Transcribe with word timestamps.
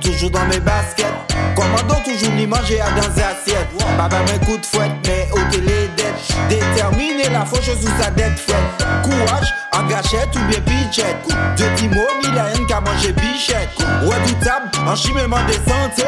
toujours 0.00 0.30
dans 0.30 0.44
mes 0.46 0.60
baskets. 0.60 1.06
Commandant 1.54 2.00
toujours 2.04 2.32
ni 2.32 2.46
manger 2.46 2.80
à 2.80 2.90
dans 2.90 3.12
assiette. 3.22 3.68
Baba 3.96 4.18
mes 4.22 4.44
coups 4.44 4.60
de 4.60 4.66
fouette, 4.66 4.92
mais 5.06 5.28
au 5.32 5.38
télé 5.52 5.88
dettes. 5.96 6.34
Déterminé 6.48 7.28
la 7.30 7.44
fauche 7.44 7.70
sous 7.80 8.02
sa 8.02 8.10
dette 8.10 8.38
fouette. 8.38 8.86
Courage, 9.04 9.54
en 9.96 10.38
ou 10.38 10.44
bien 10.48 10.60
pitchette. 10.60 11.16
De 11.56 11.76
Timo, 11.76 12.02
ni 12.22 12.34
la 12.34 12.50
haine 12.50 12.66
qu'à 12.66 12.80
manger 12.80 13.12
bichette. 13.12 13.70
Redoutable, 14.02 14.70
en 14.86 14.94
chimement 14.94 15.42
des 15.46 15.54
santé. 15.54 16.04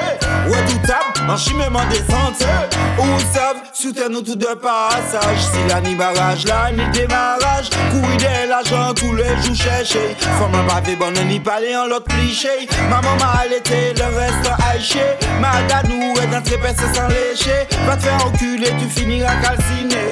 Redoutable, 0.46 1.30
en 1.30 1.36
chimement 1.36 1.84
des 1.90 1.98
santé. 1.98 2.46
Où 2.98 3.18
savent, 3.32 3.62
soutenons 3.72 4.22
tout 4.22 4.36
de 4.36 4.54
passage. 4.54 5.38
Si 5.38 5.68
la 5.68 5.80
ni 5.80 5.94
barrage, 5.94 6.44
là, 6.46 6.70
ni 6.70 6.86
démarrage. 6.90 7.70
Courir 7.90 8.18
l'argent 8.48 8.92
tous 8.94 9.14
les 9.14 9.28
jours 9.42 9.54
chercher. 9.54 10.16
Forme 10.38 10.54
un 10.54 10.64
pavé 10.64 10.96
bonne, 10.96 11.18
ni 11.26 11.40
parler 11.40 11.76
en 11.76 11.86
l'autre 11.86 12.08
cliché. 12.08 12.68
Maman 12.90 13.16
m'a 13.18 13.40
allaité, 13.40 13.94
le 13.96 14.16
reste 14.16 14.50
haché. 14.70 15.00
Madanou 15.40 16.14
est 16.22 16.26
d'un 16.26 16.42
très 16.42 16.58
sans 16.58 17.08
lécher. 17.08 17.66
Va 17.86 17.96
te 17.96 18.02
faire 18.02 18.26
enculer, 18.26 18.72
tu 18.78 18.88
finiras 18.88 19.36
calciné. 19.36 20.07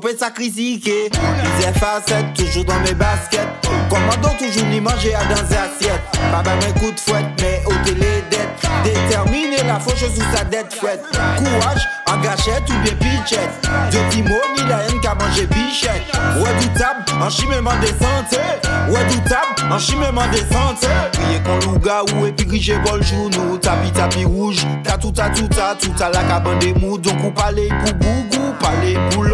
Peut 0.00 0.16
ça 0.18 0.30
critiquer. 0.30 1.10
Les 1.58 1.78
facettes, 1.78 2.32
toujours 2.34 2.64
dans 2.64 2.80
mes 2.80 2.94
baskets. 2.94 3.48
Commandant 3.90 4.34
toujours 4.38 4.66
ni 4.68 4.80
manger 4.80 5.14
à 5.14 5.24
dans 5.26 5.42
assiette. 5.42 6.00
Baba 6.32 6.52
mes 6.56 6.80
coups 6.80 6.94
de 6.94 7.00
fouette, 7.00 7.26
mais 7.40 7.62
au 7.66 7.74
télé 7.84 8.24
dette. 8.30 8.48
Déterminé 8.82 9.58
la 9.66 9.78
fauche 9.78 9.98
sous 9.98 10.34
sa 10.34 10.44
dette 10.44 10.72
fouette. 10.72 11.04
Courage, 11.36 11.86
en 12.06 12.18
gâchette 12.18 12.62
ou 12.70 12.78
bien 12.82 12.94
pitchette. 12.94 13.68
De 13.92 14.10
Timo, 14.10 14.36
ni 14.56 14.66
la 14.68 14.84
haine 14.84 15.00
qu'à 15.00 15.14
manger 15.14 15.46
bichette. 15.46 16.02
Redoutable, 16.36 17.04
en 17.20 17.28
chimement 17.28 17.76
des 17.82 17.88
santé. 17.88 18.40
Redoutable, 18.88 19.70
en 19.70 19.78
chimement 19.78 20.26
des 20.32 20.38
santé. 20.38 20.86
Priez 21.12 21.40
qu'on 21.40 21.58
louga 21.70 22.02
ou 22.14 22.30
grigé 22.46 22.78
bol 22.78 23.02
genou. 23.02 23.58
Tapi 23.58 23.90
tapi 23.92 24.24
rouge, 24.24 24.66
ta 24.82 24.96
tout 24.96 25.12
ta 25.12 25.28
tout 25.28 25.48
ta 25.48 25.74
tout 25.74 25.92
à 26.02 26.08
la 26.08 26.22
cabane 26.24 26.58
des 26.58 26.72
mous. 26.72 26.96
Donc 26.96 27.22
ou 27.22 27.30
parler 27.30 27.68
pour 27.68 27.94
gougou, 27.94 28.54
parler 28.60 28.96
pour 29.10 29.24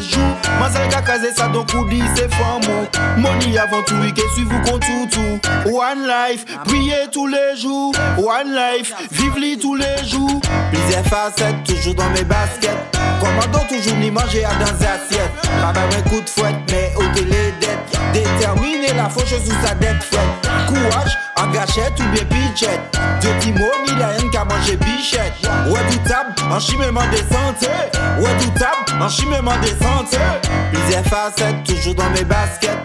pièce 0.00 0.14
joue. 0.14 0.20
Mazel 0.58 0.88
ka 0.88 1.02
kaze 1.02 1.34
ça 1.36 1.48
donc 1.48 1.72
ou 1.74 1.84
dit 1.88 2.02
c'est 2.14 2.32
fameux. 2.32 2.88
Money 3.16 3.58
avant 3.58 3.82
tout, 3.82 3.94
et 4.04 4.12
suivez 4.34 4.50
vous 4.50 4.70
compte 4.70 4.82
tout 4.82 5.08
tout. 5.10 5.70
One 5.70 6.06
life, 6.06 6.44
priez 6.64 7.08
tous 7.12 7.26
les 7.26 7.56
jours. 7.56 7.92
One 8.18 8.54
life, 8.54 8.94
vive 9.10 9.58
tous 9.58 9.74
les 9.74 10.04
jours. 10.06 10.40
Plusieurs 10.72 11.04
facettes, 11.06 11.64
toujours 11.64 11.94
dans 11.94 12.10
mes 12.10 12.24
baskets. 12.24 12.76
Commandant 13.20 13.64
toujours 13.68 13.96
ni 13.96 14.10
manger 14.10 14.44
à 14.44 14.54
dans 14.54 14.66
assiette. 14.66 15.30
Baba 15.60 15.80
mes 15.94 16.10
coups 16.10 16.24
de 16.24 16.30
fouette, 16.30 16.56
mais 16.70 16.92
au 16.96 17.06
télé 17.14 17.54
dette. 17.60 18.00
Déterminé 18.12 18.92
la 18.96 19.08
fauche 19.08 19.28
sous 19.28 19.66
sa 19.66 19.74
dette 19.74 20.02
fouette. 20.02 20.50
Courage, 20.66 21.18
en 21.36 21.48
gâchette 21.50 21.98
ou 22.00 22.08
bien 22.12 22.24
pitchette. 22.24 22.98
De 23.22 23.40
Timo, 23.40 23.66
ni 23.86 23.98
la 23.98 24.14
haine 24.14 24.19
manger 24.60 24.76
bichette. 24.76 25.34
Redoutable, 25.66 26.34
en 26.50 26.60
chimement 26.60 27.06
des 27.10 27.18
santé. 27.18 27.68
Redoutable, 28.18 29.02
en 29.02 29.08
chimement 29.08 29.56
des 29.60 29.84
santé. 29.84 30.18
Plusieurs 30.72 31.04
facettes, 31.04 31.64
toujours 31.64 31.94
dans 31.94 32.10
mes 32.10 32.24
baskets. 32.24 32.78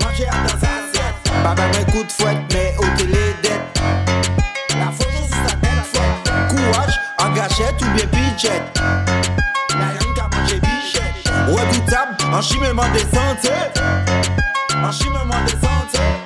Manger 0.00 0.26
à 0.26 0.48
dans 0.48 0.54
assiette. 0.54 1.44
Baba 1.44 1.62
mes 1.68 1.92
coups 1.92 2.06
de 2.06 2.12
fouette, 2.12 2.38
mais 2.52 2.74
au 2.78 2.84
télé 2.96 3.34
dette. 3.42 3.80
La 4.78 4.90
fauche 4.90 5.26
sous 5.26 5.48
sa 5.48 5.54
dette 5.56 5.86
fouette. 5.92 6.48
Courage, 6.48 7.00
en 7.18 7.30
gâchette 7.32 7.80
ou 7.82 7.90
bien 7.94 8.06
pitchette. 8.06 8.80
La 9.70 9.94
haine 9.94 10.14
qu'à 10.14 10.28
manger 10.36 10.60
bichette. 10.60 11.32
Redoutable, 11.46 12.16
en 12.32 12.42
chimement 12.42 12.88
des 12.92 13.00
santé. 13.00 13.50
En 14.84 14.90
chimement 14.90 15.44
des 15.46 15.52
santé. 15.52 16.21